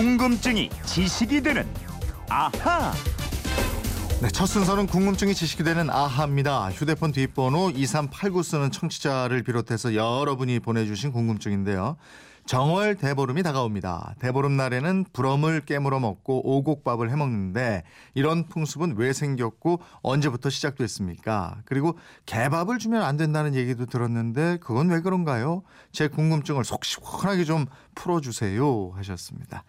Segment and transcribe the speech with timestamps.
[0.00, 1.68] 궁금증이 지식이 되는
[2.30, 2.90] 아하.
[4.22, 6.70] 네, 첫 순서는 궁금증이 지식이 되는 아하입니다.
[6.70, 11.98] 휴대폰 뒷번호 2389 쓰는 청취자를 비롯해서 여러분이 보내주신 궁금증인데요.
[12.50, 14.16] 정월 대보름이 다가옵니다.
[14.18, 21.62] 대보름 날에는 부럼을 깨물어 먹고 오곡밥을 해 먹는데 이런 풍습은 왜 생겼고 언제부터 시작됐습니까?
[21.64, 25.62] 그리고 개밥을 주면 안 된다는 얘기도 들었는데 그건 왜 그런가요?
[25.92, 29.62] 제 궁금증을 속 시원하게 좀 풀어주세요 하셨습니다.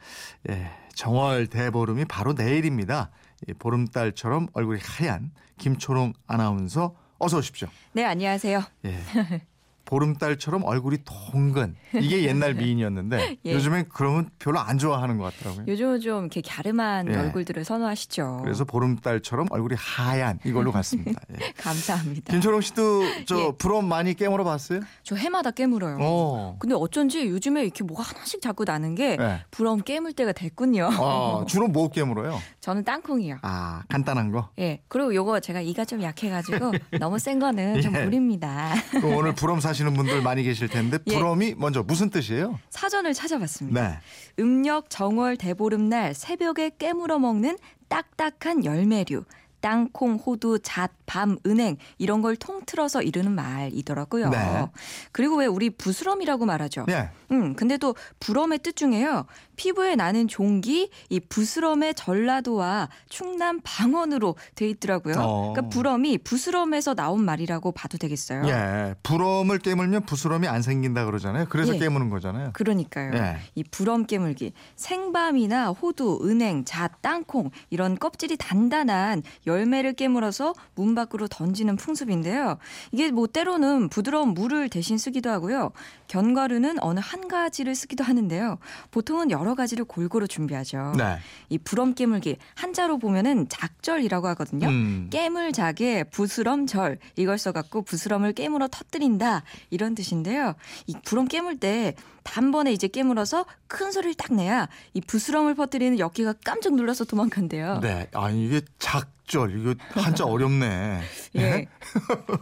[0.50, 3.12] 예, 정월 대보름이 바로 내일입니다.
[3.48, 5.30] 이 보름달처럼 얼굴이 하얀
[5.60, 7.68] 김초롱 아나운서 어서 오십시오.
[7.94, 8.64] 네, 안녕하세요.
[8.86, 8.98] 예.
[9.86, 13.54] 보름달처럼 얼굴이 동근 이게 옛날 미인이었는데 예.
[13.54, 15.66] 요즘엔 그러면 별로 안 좋아하는 것 같더라고요.
[15.68, 17.18] 요즘은 좀 이렇게 갸름한 예.
[17.18, 18.42] 얼굴들을 선호하시죠.
[18.44, 21.20] 그래서 보름달처럼 얼굴이 하얀 이걸로 갔습니다.
[21.32, 21.52] 예.
[21.58, 22.32] 감사합니다.
[22.32, 23.52] 김초롱 씨도 저 예.
[23.58, 24.82] 부럼 많이 깨물어 봤어요?
[25.04, 25.98] 저 해마다 깨물어요.
[26.00, 26.58] 어.
[26.60, 29.44] 근데 어쩐지 요즘에 이렇게 뭐가 하나씩 자꾸 나는 게 네.
[29.52, 30.90] 부러움 깨물 때가 됐군요.
[31.00, 32.40] 어, 주로 뭐 깨물어요?
[32.62, 33.40] 저는 땅콩이요.
[33.42, 34.50] 아 간단한 거.
[34.60, 34.82] 예.
[34.88, 38.06] 그리고 요거 제가 이가 좀 약해가지고 너무 센 거는 좀 예.
[38.06, 38.74] 무립니다.
[38.92, 41.14] 그럼 오늘 부럼 사 시는 분들 많이 계실 텐데 예.
[41.14, 42.60] 부럼이 먼저 무슨 뜻이에요?
[42.70, 43.88] 사전을 찾아봤습니다.
[43.90, 43.98] 네.
[44.40, 47.58] 음력 정월 대보름날 새벽에 깨물어 먹는
[47.90, 49.24] 딱딱한 열매류.
[49.62, 54.30] 땅 콩, 호두, 잣, 밤, 은행 이런 걸 통틀어서 이르는 말이더라고요.
[54.30, 54.68] 네.
[55.12, 56.86] 그리고 왜 우리 부스럼이라고 말하죠.
[56.90, 57.10] 예.
[57.32, 59.26] 음, 근데 또 부럼의 뜻 중에요.
[59.56, 65.16] 피부에 나는 종기, 이 부스럼의 전라도와 충남 방언으로 돼 있더라고요.
[65.20, 65.54] 어.
[65.54, 68.44] 그러니까 부럼이 부스럼에서 나온 말이라고 봐도 되겠어요.
[68.48, 68.96] 예.
[69.04, 71.46] 부럼을 깨물면 부스럼이 안 생긴다 그러잖아요.
[71.50, 71.80] 그래서 예.
[71.80, 72.52] 깨무는 거잖아요.
[72.54, 73.14] 그러니까요.
[73.14, 73.38] 예.
[73.54, 79.22] 이 부럼 깨물기, 생밤이나 호두, 은행, 잣, 땅콩 이런 껍질이 단단한
[79.52, 82.58] 열매를 깨물어서 문 밖으로 던지는 풍습인데요.
[82.92, 85.72] 이게 뭐 때로는 부드러운 물을 대신 쓰기도 하고요.
[86.08, 88.58] 견과류는 어느 한 가지를 쓰기도 하는데요.
[88.92, 90.94] 보통은 여러 가지를 골고루 준비하죠.
[90.98, 91.18] 네.
[91.50, 94.68] 이 부럼 깨물기 한자로 보면은 작절이라고 하거든요.
[94.68, 95.08] 음.
[95.12, 100.56] 깨물 작에 부스럼 절 이걸 써갖고 부스럼을 깨물어 터뜨린다 이런 뜻인데요.
[100.88, 106.36] 이 부럼 깨물 때 단번에 이제 깨물어서 큰 소리를 딱 내야 이 부스럼을 퍼뜨리는 역기가
[106.44, 107.80] 깜짝 놀라서 도망간대요.
[107.82, 108.08] 네.
[108.14, 111.02] 아 이게 작 절 이거 한자 어렵네.
[111.38, 111.66] 예.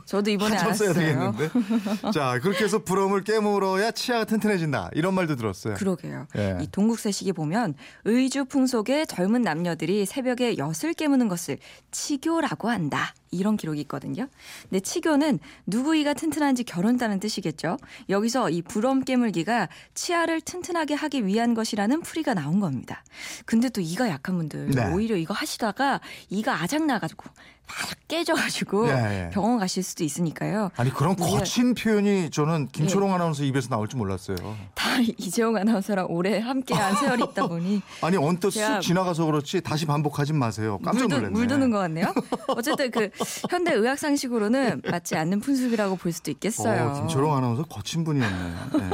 [0.07, 1.33] 저도 이번에 한참 써야 알았어요.
[1.37, 2.11] 되겠는데.
[2.11, 5.75] 자 그렇게 해서 부럼을 깨물어야 치아가 튼튼해진다 이런 말도 들었어요.
[5.75, 6.25] 그러게요.
[6.35, 6.57] 예.
[6.61, 11.59] 이 동국세식에 보면 의주 풍속의 젊은 남녀들이 새벽에 엿을 깨무는 것을
[11.91, 13.13] 치교라고 한다.
[13.31, 14.27] 이런 기록이 있거든요.
[14.63, 17.77] 근데 치교는 누구 이가 튼튼한지 겨룬다는 뜻이겠죠.
[18.09, 23.03] 여기서 이 부럼 깨물기가 치아를 튼튼하게 하기 위한 것이라는 풀이가 나온 겁니다.
[23.45, 24.93] 근데 또 이가 약한 분들 네.
[24.93, 27.25] 오히려 이거 하시다가 이가 아작 나가지고
[27.69, 28.91] 막 깨져가지고 예,
[29.25, 29.29] 예.
[29.31, 30.71] 병원 가실 수도 있으니까요.
[30.75, 32.71] 아니 그런 거친 표현이 저는 예.
[32.71, 34.35] 김초롱 아나운서 입에서 나올 줄 몰랐어요.
[34.73, 40.35] 다 이재용 아나운서랑 오래 함께한 세월이 있다 보니 아니 언뜻 쑥 지나가서 그렇지 다시 반복하진
[40.37, 40.79] 마세요.
[40.83, 41.29] 깜짝 물드, 놀랐네.
[41.33, 42.13] 물드는 것 같네요.
[42.49, 43.09] 어쨌든 그
[43.49, 46.89] 현대 의학 상식으로는 맞지 않는 풍습이라고 볼 수도 있겠어요.
[46.89, 48.53] 어, 김초롱 아나운서 거친 분이었네.
[48.79, 48.89] 네.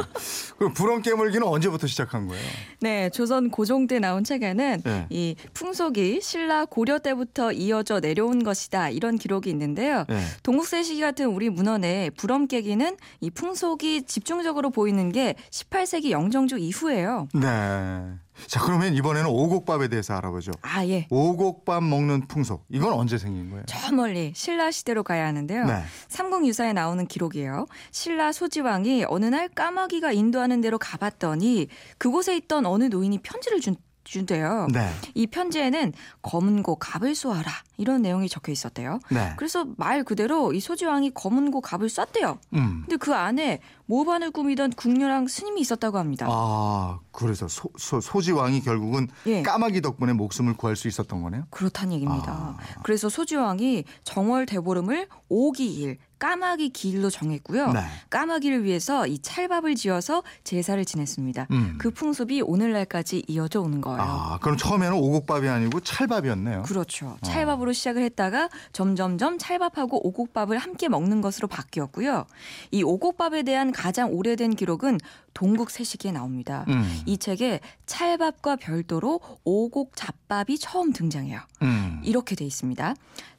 [0.57, 2.43] 그럼 부럼 깨물기는 언제부터 시작한 거예요?
[2.81, 5.07] 네, 조선 고종 때 나온 책에는 네.
[5.09, 10.05] 이 풍속이 신라 고려 때부터 이어져 내려온 것이 다 이런 기록이 있는데요.
[10.07, 10.21] 네.
[10.43, 17.27] 동국세시기 같은 우리 문헌에 부럼 깨기는 이 풍속이 집중적으로 보이는 게 18세기 영정주 이후예요.
[17.33, 18.15] 네.
[18.47, 20.51] 자 그러면 이번에는 오곡밥에 대해서 알아보죠.
[20.61, 21.07] 아 예.
[21.09, 23.63] 오곡밥 먹는 풍속 이건 언제 생긴 거예요?
[23.65, 25.65] 저 멀리 신라 시대로 가야 하는데요.
[25.65, 25.83] 네.
[26.09, 27.65] 삼국유사에 나오는 기록이에요.
[27.91, 34.67] 신라 소지왕이 어느 날 까마귀가 인도하는 데로 가봤더니 그곳에 있던 어느 노인이 편지를 준 준대요.
[34.71, 34.89] 네.
[35.13, 38.99] 이 편지에는 검은 고 갑을 쏘아라 이런 내용이 적혀 있었대요.
[39.11, 39.33] 네.
[39.35, 42.37] 그래서 말 그대로 이 소지왕이 검은 고 갑을 쐈대요.
[42.53, 42.83] 음.
[42.85, 46.27] 근데 그 안에 모반을 꾸미던 궁녀랑 스님이 있었다고 합니다.
[46.29, 49.41] 아 그래서 소, 소, 소지왕이 결국은 예.
[49.41, 51.45] 까마귀 덕분에 목숨을 구할 수 있었던 거네요.
[51.49, 52.31] 그렇다는 얘기입니다.
[52.31, 52.57] 아.
[52.83, 57.73] 그래서 소지왕이 정월 대보름을 오기일 까마귀 기일로 정했고요.
[57.73, 57.81] 네.
[58.09, 61.47] 까마귀를 위해서 이 찰밥을 지어서 제사를 지냈습니다.
[61.51, 61.75] 음.
[61.77, 64.01] 그 풍습이 오늘날까지 이어져 오는 거예요.
[64.01, 66.63] 아 그럼 처음에는 오곡밥이 아니고 찰밥이었네요.
[66.63, 67.17] 그렇죠.
[67.21, 72.25] 찰밥으로 시작을 했다가 점점점 찰밥하고 오곡밥을 함께 먹는 것으로 바뀌었고요.
[72.71, 74.99] 이 오곡밥에 대한 가장 오래된 기록은
[75.33, 76.65] 동국세식에 나옵니다.
[76.69, 77.01] 음.
[77.05, 81.41] 이 책에 찰밥과 별도로 오곡 잡밥이 처음 등장해요.
[81.61, 82.01] 음.
[82.03, 82.95] 이렇게 돼 있습니다.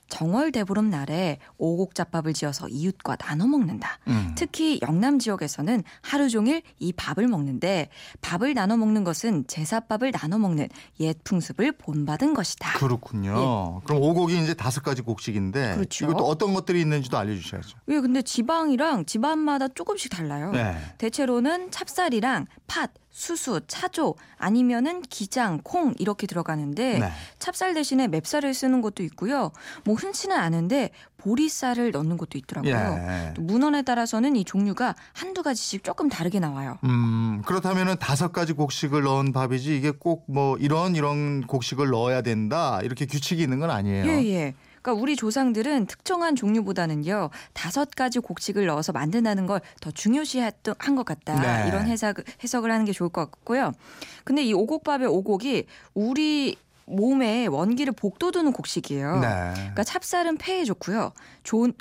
[0.08, 3.99] 정월 대보름 날에 오곡잡밥을 지어서 이웃과 나눠 먹는다.
[4.08, 4.32] 음.
[4.37, 7.88] 특히 영남 지역에서는 하루 종일 이 밥을 먹는데
[8.20, 10.69] 밥을 나눠 먹는 것은 제사밥을 나눠 먹는
[11.00, 12.79] 옛 풍습을 본받은 것이다.
[12.79, 13.81] 그렇군요.
[13.85, 15.75] 그럼 오곡이 이제 다섯 가지 곡식인데 예.
[15.75, 16.06] 그렇죠.
[16.06, 17.79] 이것도 어떤 것들이 있는지도 알려주셔야죠.
[17.87, 20.53] 왜 근데 지방이랑 집안마다 조금씩 달라요.
[20.53, 20.76] 네.
[20.99, 27.11] 대체로는 찹쌀이랑 팥, 수수, 차조 아니면은 기장, 콩 이렇게 들어가는데 네.
[27.39, 29.53] 찹쌀 대신에 맵쌀을 쓰는 것도 있고요.
[29.85, 32.75] 뭐 흔치는 않은데 보리쌀을 넣는 것도 있더라고요.
[33.09, 33.33] 예.
[33.35, 36.77] 또 문헌에 따라서는 이 종류가 한두 가지씩 조금 다르게 나와요.
[36.85, 42.81] 음, 그렇다면은 다섯 가지 곡식을 넣은 밥이지 이게 꼭 뭐 이런 이런 곡식을 넣어야 된다
[42.83, 44.07] 이렇게 규칙이 있는 건 아니에요.
[44.07, 44.55] 예, 예.
[44.87, 51.41] 그러니까 우리 조상들은 특정한 종류보다는요 다섯 가지 곡식을 넣어서 만든다는 걸 더 중요시했던 것 같다
[51.41, 51.69] 네.
[51.69, 53.73] 이런 해석 해석을 하는 게 좋을 것 같고요.
[54.25, 56.56] 근데 이 오곡밥의 오곡이 우리
[56.87, 59.21] 몸에 원기를 복돋우는 곡식이에요.
[59.21, 59.53] 네.
[59.55, 61.12] 그러니까 찹쌀은 폐에 좋고요.
[61.43, 61.75] 조는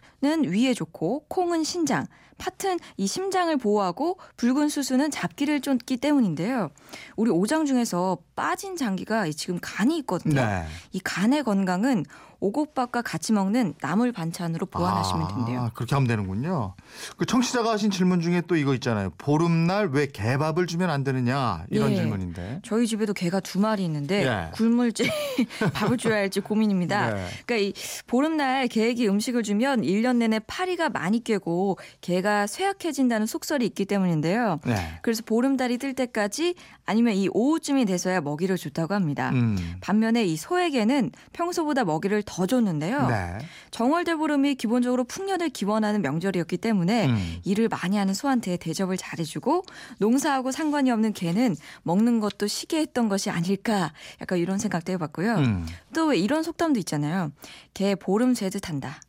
[0.46, 6.70] 위에 좋고 콩은 신장, 팥은 이 심장을 보호하고 붉은 수수는 잡기를 쫓기 때문인데요.
[7.16, 10.42] 우리 오장 중에서 빠진 장기가 지금 간이 있거든요.
[10.42, 10.66] 네.
[10.92, 12.06] 이 간의 건강은
[12.40, 15.62] 오곡밥과 같이 먹는 나물 반찬으로 보완하시면 된대요.
[15.62, 16.74] 아, 그렇게 하면 되는군요.
[17.18, 19.12] 그 청취자가 하신 질문 중에 또 이거 있잖아요.
[19.18, 21.96] 보름날 왜 개밥을 주면 안 되느냐 이런 예.
[21.96, 22.60] 질문인데.
[22.64, 24.52] 저희 집에도 개가 두 마리 있는데 예.
[24.52, 25.10] 굶을지
[25.74, 27.14] 밥을 줘야 할지 고민입니다.
[27.14, 27.28] 네.
[27.46, 27.74] 그러니까 이
[28.06, 34.60] 보름날 개에게 음식을 주면 1년 내내 파리가 많이 꿰고 개가 쇠약해진다는 속설이 있기 때문인데요.
[34.66, 34.76] 네.
[35.02, 36.56] 그래서 보름달이 뜰 때까지
[36.86, 39.32] 아니면 이 오후쯤이 돼서야 먹이를 줬다고 합니다.
[39.34, 39.58] 음.
[39.82, 43.08] 반면에 이 소에게는 평소보다 먹이를 더 줬는데요.
[43.08, 43.38] 네.
[43.72, 47.38] 정월대보름이 기본적으로 풍년을 기원하는 명절이었기 때문에 음.
[47.44, 49.64] 일을 많이 하는 소한테 대접을 잘해주고
[50.00, 53.92] 농사하고 상관이 없는 개는 먹는 것도 시기했던 것이 아닐까
[54.22, 55.36] 약간 이런 생각도 해봤고요.
[55.36, 55.66] 음.
[55.94, 57.32] 또왜 이런 속담도 있잖아요.
[57.74, 59.00] 개 보름 쇠듯 한다.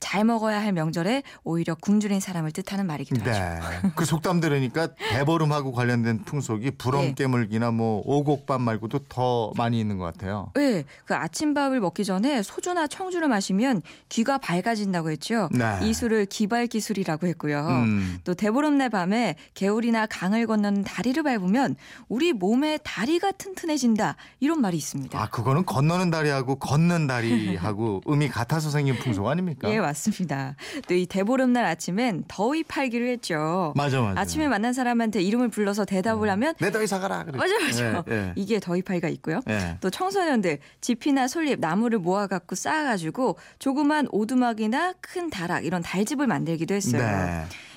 [0.00, 3.30] 잘 먹어야 할 명절에 오히려 굶주린 사람을 뜻하는 말이기도 하죠.
[3.30, 3.90] 네.
[3.94, 7.12] 그 속담 들으니까 대보름하고 관련된 풍속이 부럼 예.
[7.12, 10.50] 깨물기나 뭐 오곡밥 말고도 더 많이 있는 것 같아요.
[10.54, 15.48] 네, 그 아침밥을 먹기 전에 소주나 청주를 마시면 귀가 밝아진다고 했죠.
[15.52, 15.78] 네.
[15.82, 17.66] 이 술을 기발 기술이라고 했고요.
[17.68, 18.18] 음.
[18.24, 21.76] 또 대보름날 밤에 개울이나 강을 건너는 다리를 밟으면
[22.08, 25.20] 우리 몸의 다리가 튼튼해진다 이런 말이 있습니다.
[25.20, 29.70] 아 그거는 건너는 다리하고 걷는 다리하고 음이 같아서 생긴 풍속 아닙니까?
[29.70, 30.54] 예, 맞습니다.
[30.88, 33.72] 또 이 대보름날 아침엔 더위 팔기를 했죠.
[33.76, 34.20] 맞아 맞아.
[34.20, 37.24] 아침에 만난 사람한테 이름을 불러서 대답을 하면 내 더위 사가라.
[37.24, 37.38] 그래.
[37.38, 38.04] 맞아 맞아.
[38.10, 38.32] 예, 예.
[38.36, 39.40] 이게 더위파이가 있고요.
[39.48, 39.76] 예.
[39.80, 46.26] 또 청소년들 지피나 솔잎 나무를 모아 갖고 쌓아 가지고 조그만 오두막이나 큰 다락 이런 달집을
[46.26, 47.02] 만들기도 했어요.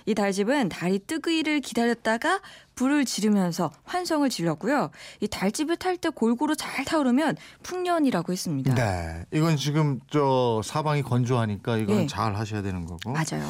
[0.05, 0.11] 네.
[0.11, 2.41] 이 달집은 달이 뜨기를 기다렸다가
[2.75, 4.89] 불을 지르면서 환성을 질렀고요.
[5.21, 8.73] 이 달집을 탈 때 골고루 잘 타오르면 풍년이라고 했습니다.
[8.73, 9.23] 네.
[9.31, 12.07] 이건 지금 저 사방이 건조하니까 이건 예.
[12.07, 13.11] 잘 하셔야 되는 거고.
[13.11, 13.47] 맞아요.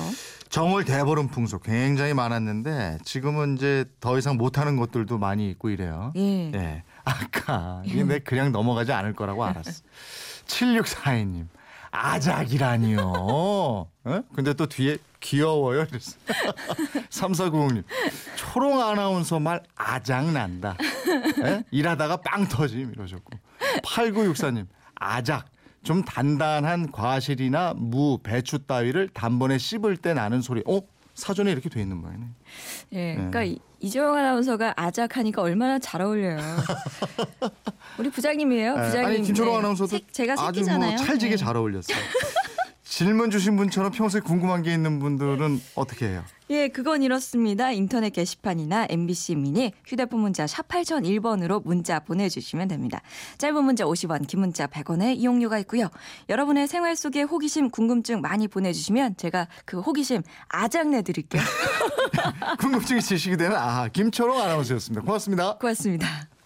[0.50, 6.12] 정월 대보름 풍속 굉장히 많았는데 지금은 이제 더 이상 못 하는 것들도 많이 있고 이래요.
[6.16, 6.52] 예.
[6.54, 6.84] 예.
[7.06, 9.82] 아까 이게 내 그냥 넘어가지 않을 거라고 알았어.
[10.46, 11.48] 7642님.
[11.92, 13.88] 아작이라니요.
[14.06, 14.22] 어?
[14.36, 15.86] 근데 또 뒤에 귀여워요.
[15.90, 16.18] 이랬어.
[17.10, 17.84] 3490님.
[18.36, 20.76] 초롱 아나운서 말 아작 난다.
[21.46, 21.64] 예?
[21.72, 23.32] 일하다가 빵 터짐 이러셨고.
[23.84, 24.68] 8964님.
[24.96, 25.46] 아작.
[25.84, 30.62] 좀 단단한 과실이나 무, 배추 따위를 단번에 씹을 때 나는 소리.
[30.68, 30.80] 어?
[31.14, 32.26] 사전에 이렇게 돼 있는 모양이네.
[32.94, 33.14] 예.
[33.16, 36.40] 그러니까 이- 이재용 아나운서가 아작하니까 얼마나 잘 어울려요.
[38.00, 38.76] 우리 부장님이에요.
[38.78, 39.06] 예, 부장님.
[39.10, 39.60] 아니 김초롱 네.
[39.60, 40.96] 아나운서도 새- 제가 아주 새끼잖아요.
[40.98, 41.38] 뭐 찰지게 네.
[41.38, 41.98] 잘 어울렸어요.
[42.96, 46.24] 질문 주신 분처럼 평소에 궁금한 게 있는 분들은 어떻게 해요?
[46.52, 47.72] 예, 그건 이렇습니다.
[47.72, 53.02] 인터넷 게시판이나 MBC 미니 휴대폰 문자 샵 8001번으로 문자 보내주시면 됩니다.
[53.40, 55.90] 짧은 문자 50원, 긴 문자 100원의 이용료가 있고요.
[56.30, 61.42] 여러분의 생활 속의 호기심, 궁금증 많이 보내주시면 제가 그 호기심 아작내드릴게요.
[62.62, 65.02] 궁금증이 지식이 되는 아 김초롱 아나운서였습니다.
[65.02, 65.58] 고맙습니다.
[65.58, 66.33] 고맙습니다.